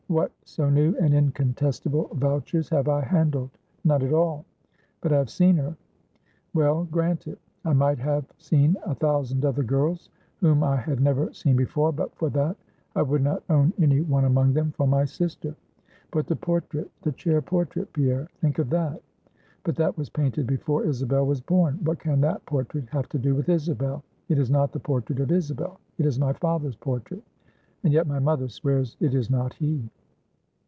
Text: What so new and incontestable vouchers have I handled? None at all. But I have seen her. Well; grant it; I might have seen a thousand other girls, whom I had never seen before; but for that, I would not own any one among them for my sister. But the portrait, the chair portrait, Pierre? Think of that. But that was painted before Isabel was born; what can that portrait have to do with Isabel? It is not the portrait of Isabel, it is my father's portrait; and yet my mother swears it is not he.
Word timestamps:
What 0.09 0.33
so 0.43 0.69
new 0.69 0.93
and 0.97 1.13
incontestable 1.13 2.09
vouchers 2.15 2.67
have 2.67 2.89
I 2.89 2.99
handled? 2.99 3.51
None 3.85 4.03
at 4.03 4.11
all. 4.11 4.43
But 4.99 5.13
I 5.13 5.17
have 5.17 5.29
seen 5.29 5.55
her. 5.55 5.77
Well; 6.53 6.83
grant 6.91 7.27
it; 7.27 7.39
I 7.63 7.71
might 7.71 7.97
have 7.99 8.25
seen 8.37 8.75
a 8.83 8.93
thousand 8.93 9.45
other 9.45 9.63
girls, 9.63 10.09
whom 10.41 10.63
I 10.63 10.75
had 10.75 10.99
never 10.99 11.31
seen 11.31 11.55
before; 11.55 11.93
but 11.93 12.13
for 12.17 12.29
that, 12.31 12.57
I 12.93 13.03
would 13.03 13.23
not 13.23 13.41
own 13.49 13.71
any 13.79 14.01
one 14.01 14.25
among 14.25 14.51
them 14.51 14.71
for 14.73 14.85
my 14.85 15.05
sister. 15.05 15.55
But 16.11 16.27
the 16.27 16.35
portrait, 16.35 16.91
the 17.03 17.13
chair 17.13 17.41
portrait, 17.41 17.93
Pierre? 17.93 18.27
Think 18.41 18.59
of 18.59 18.69
that. 18.71 19.01
But 19.63 19.77
that 19.77 19.97
was 19.97 20.09
painted 20.09 20.45
before 20.45 20.83
Isabel 20.83 21.25
was 21.25 21.39
born; 21.39 21.79
what 21.85 21.99
can 21.99 22.19
that 22.19 22.45
portrait 22.45 22.89
have 22.89 23.07
to 23.09 23.17
do 23.17 23.33
with 23.33 23.47
Isabel? 23.47 24.03
It 24.27 24.37
is 24.39 24.51
not 24.51 24.73
the 24.73 24.79
portrait 24.81 25.21
of 25.21 25.31
Isabel, 25.31 25.79
it 25.97 26.05
is 26.05 26.19
my 26.19 26.33
father's 26.33 26.75
portrait; 26.75 27.23
and 27.85 27.93
yet 27.93 28.07
my 28.07 28.19
mother 28.19 28.49
swears 28.49 28.97
it 28.99 29.15
is 29.15 29.29
not 29.29 29.53
he. 29.53 29.89